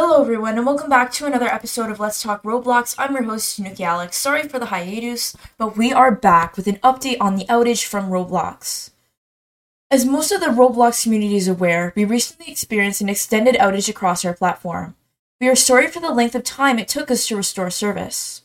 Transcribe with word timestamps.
Hello, 0.00 0.22
everyone, 0.22 0.56
and 0.56 0.64
welcome 0.64 0.88
back 0.88 1.10
to 1.10 1.26
another 1.26 1.48
episode 1.48 1.90
of 1.90 1.98
Let's 1.98 2.22
Talk 2.22 2.44
Roblox. 2.44 2.94
I'm 2.98 3.14
your 3.14 3.24
host, 3.24 3.56
Tanuki 3.56 3.82
Alex. 3.82 4.16
Sorry 4.16 4.46
for 4.46 4.60
the 4.60 4.66
hiatus, 4.66 5.36
but 5.58 5.76
we 5.76 5.92
are 5.92 6.14
back 6.14 6.56
with 6.56 6.68
an 6.68 6.76
update 6.84 7.16
on 7.20 7.34
the 7.34 7.46
outage 7.46 7.84
from 7.84 8.08
Roblox. 8.08 8.90
As 9.90 10.04
most 10.04 10.30
of 10.30 10.40
the 10.40 10.46
Roblox 10.46 11.02
community 11.02 11.34
is 11.34 11.48
aware, 11.48 11.92
we 11.96 12.04
recently 12.04 12.48
experienced 12.48 13.00
an 13.00 13.08
extended 13.08 13.56
outage 13.56 13.88
across 13.88 14.24
our 14.24 14.34
platform. 14.34 14.94
We 15.40 15.48
are 15.48 15.56
sorry 15.56 15.88
for 15.88 15.98
the 15.98 16.12
length 16.12 16.36
of 16.36 16.44
time 16.44 16.78
it 16.78 16.86
took 16.86 17.10
us 17.10 17.26
to 17.26 17.34
restore 17.34 17.68
service. 17.68 18.42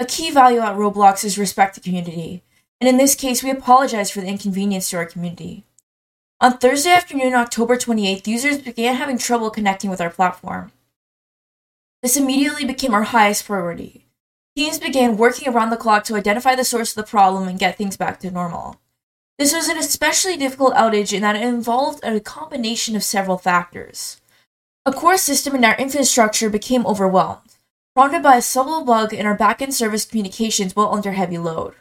A 0.00 0.04
key 0.04 0.32
value 0.32 0.58
at 0.58 0.74
Roblox 0.74 1.24
is 1.24 1.38
respect 1.38 1.76
the 1.76 1.80
community, 1.80 2.42
and 2.80 2.88
in 2.88 2.96
this 2.96 3.14
case, 3.14 3.44
we 3.44 3.50
apologize 3.50 4.10
for 4.10 4.20
the 4.20 4.26
inconvenience 4.26 4.90
to 4.90 4.96
our 4.96 5.06
community. 5.06 5.64
On 6.40 6.56
Thursday 6.56 6.90
afternoon, 6.90 7.34
October 7.34 7.76
28th, 7.76 8.28
users 8.28 8.58
began 8.58 8.94
having 8.94 9.18
trouble 9.18 9.50
connecting 9.50 9.90
with 9.90 10.00
our 10.00 10.08
platform. 10.08 10.70
This 12.00 12.16
immediately 12.16 12.64
became 12.64 12.94
our 12.94 13.02
highest 13.02 13.44
priority. 13.44 14.06
Teams 14.56 14.78
began 14.78 15.16
working 15.16 15.48
around 15.52 15.70
the 15.70 15.76
clock 15.76 16.04
to 16.04 16.14
identify 16.14 16.54
the 16.54 16.62
source 16.62 16.90
of 16.90 16.94
the 16.94 17.10
problem 17.10 17.48
and 17.48 17.58
get 17.58 17.76
things 17.76 17.96
back 17.96 18.20
to 18.20 18.30
normal. 18.30 18.80
This 19.36 19.52
was 19.52 19.66
an 19.66 19.78
especially 19.78 20.36
difficult 20.36 20.74
outage 20.74 21.12
in 21.12 21.22
that 21.22 21.34
it 21.34 21.42
involved 21.42 22.04
a 22.04 22.20
combination 22.20 22.94
of 22.94 23.02
several 23.02 23.36
factors. 23.36 24.20
A 24.86 24.92
core 24.92 25.18
system 25.18 25.56
in 25.56 25.64
our 25.64 25.76
infrastructure 25.76 26.48
became 26.48 26.86
overwhelmed, 26.86 27.56
prompted 27.96 28.22
by 28.22 28.36
a 28.36 28.42
subtle 28.42 28.84
bug 28.84 29.12
in 29.12 29.26
our 29.26 29.36
backend 29.36 29.72
service 29.72 30.04
communications 30.04 30.76
while 30.76 30.94
under 30.94 31.12
heavy 31.12 31.38
load. 31.38 31.74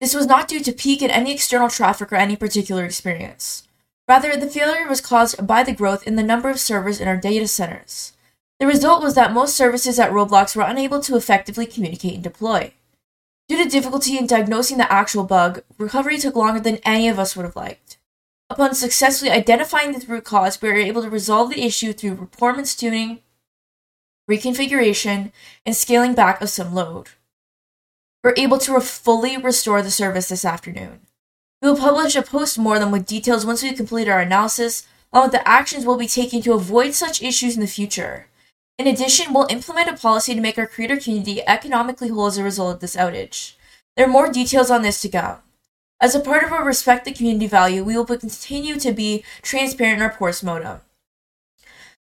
This 0.00 0.14
was 0.14 0.26
not 0.26 0.46
due 0.46 0.60
to 0.60 0.72
peak 0.72 1.02
in 1.02 1.10
any 1.10 1.32
external 1.32 1.68
traffic 1.68 2.12
or 2.12 2.16
any 2.16 2.36
particular 2.36 2.84
experience. 2.84 3.66
Rather, 4.06 4.36
the 4.36 4.48
failure 4.48 4.88
was 4.88 5.00
caused 5.00 5.44
by 5.46 5.62
the 5.62 5.72
growth 5.72 6.06
in 6.06 6.16
the 6.16 6.22
number 6.22 6.48
of 6.48 6.60
servers 6.60 7.00
in 7.00 7.08
our 7.08 7.16
data 7.16 7.48
centers. 7.48 8.12
The 8.60 8.66
result 8.66 9.02
was 9.02 9.14
that 9.14 9.32
most 9.32 9.56
services 9.56 9.98
at 9.98 10.10
Roblox 10.10 10.56
were 10.56 10.62
unable 10.62 11.00
to 11.00 11.16
effectively 11.16 11.66
communicate 11.66 12.14
and 12.14 12.22
deploy. 12.22 12.72
Due 13.48 13.62
to 13.62 13.68
difficulty 13.68 14.16
in 14.16 14.26
diagnosing 14.26 14.78
the 14.78 14.92
actual 14.92 15.24
bug, 15.24 15.62
recovery 15.78 16.18
took 16.18 16.36
longer 16.36 16.60
than 16.60 16.78
any 16.84 17.08
of 17.08 17.18
us 17.18 17.34
would 17.34 17.44
have 17.44 17.56
liked. 17.56 17.98
Upon 18.50 18.74
successfully 18.74 19.30
identifying 19.30 19.92
the 19.92 20.06
root 20.06 20.24
cause, 20.24 20.60
we 20.60 20.68
were 20.68 20.76
able 20.76 21.02
to 21.02 21.10
resolve 21.10 21.50
the 21.50 21.62
issue 21.62 21.92
through 21.92 22.16
performance 22.16 22.74
tuning, 22.74 23.20
reconfiguration, 24.30 25.32
and 25.66 25.76
scaling 25.76 26.14
back 26.14 26.40
of 26.40 26.50
some 26.50 26.74
load 26.74 27.08
we're 28.22 28.34
able 28.36 28.58
to 28.58 28.80
fully 28.80 29.36
restore 29.36 29.82
the 29.82 29.90
service 29.90 30.28
this 30.28 30.44
afternoon. 30.44 31.00
We 31.62 31.70
will 31.70 31.76
publish 31.76 32.16
a 32.16 32.22
post 32.22 32.58
mortem 32.58 32.90
with 32.90 33.06
details 33.06 33.46
once 33.46 33.62
we 33.62 33.72
complete 33.72 34.08
our 34.08 34.20
analysis, 34.20 34.86
along 35.12 35.26
with 35.26 35.32
the 35.32 35.48
actions 35.48 35.84
we'll 35.84 35.96
be 35.96 36.08
taking 36.08 36.42
to 36.42 36.52
avoid 36.52 36.94
such 36.94 37.22
issues 37.22 37.54
in 37.54 37.60
the 37.60 37.66
future. 37.66 38.26
In 38.78 38.86
addition, 38.86 39.32
we'll 39.32 39.48
implement 39.50 39.88
a 39.88 39.96
policy 39.96 40.34
to 40.34 40.40
make 40.40 40.56
our 40.56 40.66
creator 40.66 40.96
community 40.96 41.42
economically 41.46 42.08
whole 42.08 42.26
as 42.26 42.38
a 42.38 42.44
result 42.44 42.74
of 42.74 42.80
this 42.80 42.94
outage. 42.94 43.54
There 43.96 44.06
are 44.06 44.10
more 44.10 44.30
details 44.30 44.70
on 44.70 44.82
this 44.82 45.00
to 45.02 45.08
go. 45.08 45.38
As 46.00 46.14
a 46.14 46.20
part 46.20 46.44
of 46.44 46.52
our 46.52 46.64
respect 46.64 47.04
the 47.04 47.12
community 47.12 47.48
value, 47.48 47.82
we 47.82 47.96
will 47.96 48.04
continue 48.04 48.78
to 48.78 48.92
be 48.92 49.24
transparent 49.42 49.96
in 49.96 50.02
our 50.02 50.14
post 50.14 50.44
mortem. 50.44 50.80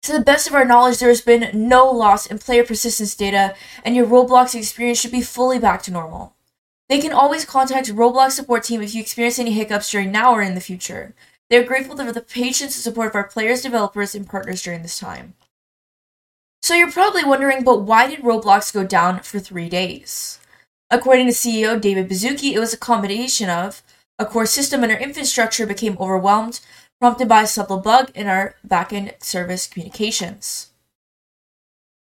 To 0.02 0.12
the 0.12 0.20
best 0.20 0.48
of 0.48 0.54
our 0.54 0.64
knowledge, 0.64 0.98
there 0.98 1.08
has 1.08 1.20
been 1.20 1.50
no 1.68 1.88
loss 1.88 2.26
in 2.26 2.38
player 2.38 2.64
persistence 2.64 3.14
data, 3.14 3.54
and 3.84 3.94
your 3.94 4.06
Roblox 4.06 4.54
experience 4.54 5.00
should 5.00 5.12
be 5.12 5.22
fully 5.22 5.60
back 5.60 5.82
to 5.84 5.92
normal. 5.92 6.34
They 6.88 7.00
can 7.00 7.12
always 7.12 7.44
contact 7.44 7.88
Roblox 7.88 8.32
support 8.32 8.64
team 8.64 8.82
if 8.82 8.94
you 8.94 9.00
experience 9.00 9.38
any 9.38 9.52
hiccups 9.52 9.90
during 9.90 10.10
now 10.10 10.32
or 10.32 10.42
in 10.42 10.56
the 10.56 10.60
future. 10.60 11.14
They 11.48 11.56
are 11.56 11.62
grateful 11.64 11.96
for 11.96 12.10
the 12.10 12.20
patience 12.20 12.74
and 12.74 12.82
support 12.82 13.10
of 13.10 13.14
our 13.14 13.28
players, 13.28 13.62
developers, 13.62 14.14
and 14.14 14.28
partners 14.28 14.62
during 14.62 14.82
this 14.82 14.98
time. 14.98 15.34
So 16.62 16.74
you're 16.74 16.90
probably 16.90 17.24
wondering, 17.24 17.62
but 17.62 17.82
why 17.82 18.08
did 18.08 18.20
Roblox 18.20 18.74
go 18.74 18.84
down 18.84 19.20
for 19.20 19.38
three 19.38 19.68
days? 19.68 20.40
According 20.90 21.26
to 21.26 21.32
CEO 21.32 21.80
David 21.80 22.08
Baszucki, 22.08 22.52
it 22.52 22.60
was 22.60 22.74
a 22.74 22.78
combination 22.78 23.48
of 23.48 23.82
a 24.18 24.26
core 24.26 24.46
system 24.46 24.82
and 24.82 24.92
our 24.92 24.98
infrastructure 24.98 25.66
became 25.66 25.96
overwhelmed, 25.98 26.60
prompted 27.02 27.26
by 27.26 27.42
a 27.42 27.46
subtle 27.48 27.78
bug 27.78 28.12
in 28.14 28.28
our 28.28 28.54
backend 28.64 29.20
service 29.20 29.66
communications. 29.66 30.70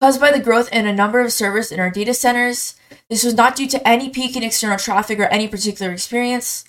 Caused 0.00 0.20
by 0.20 0.30
the 0.30 0.38
growth 0.38 0.72
in 0.72 0.86
a 0.86 0.92
number 0.92 1.20
of 1.20 1.32
servers 1.32 1.72
in 1.72 1.80
our 1.80 1.91
data 1.91 2.14
centers, 2.14 2.76
this 3.10 3.25
was 3.25 3.34
not 3.34 3.56
due 3.56 3.66
to 3.66 3.88
any 3.88 4.08
peak 4.08 4.36
in 4.36 4.44
external 4.44 4.78
traffic 4.78 5.19
or 5.19 5.25
any 5.25 5.48
particular 5.48 5.91
experience. 5.91 6.64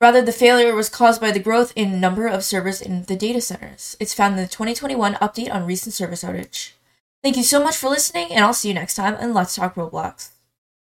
Rather, 0.00 0.22
the 0.22 0.32
failure 0.32 0.74
was 0.74 0.88
caused 0.88 1.20
by 1.20 1.30
the 1.30 1.38
growth 1.38 1.74
in 1.76 2.00
number 2.00 2.26
of 2.26 2.42
servers 2.42 2.80
in 2.80 3.02
the 3.02 3.16
data 3.16 3.42
centers. 3.42 3.98
It's 4.00 4.14
found 4.14 4.38
in 4.38 4.40
the 4.40 4.48
2021 4.48 5.16
update 5.16 5.52
on 5.52 5.66
recent 5.66 5.92
service 5.92 6.24
outage. 6.24 6.70
Thank 7.22 7.36
you 7.36 7.42
so 7.42 7.62
much 7.62 7.76
for 7.76 7.90
listening, 7.90 8.32
and 8.32 8.46
I'll 8.46 8.54
see 8.54 8.68
you 8.68 8.74
next 8.74 8.94
time, 8.94 9.14
and 9.20 9.34
let's 9.34 9.54
talk 9.54 9.74
Roblox. 9.74 10.30